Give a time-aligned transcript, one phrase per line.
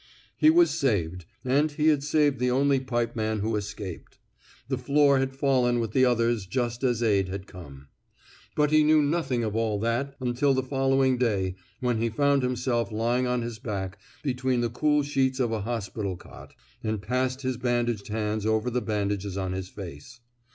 [0.35, 4.17] He was saved, and he had saved the only pipeman who escaped;
[4.67, 7.87] the floor had fallen with the others just as aid had come.
[8.55, 12.41] But he knew nothing of all that until the fol lowing day when he found
[12.41, 16.99] himself lying on his back between the cool sheets of an hos pital cot, and
[16.99, 20.19] passed his bandaged hands over the bandages on his face.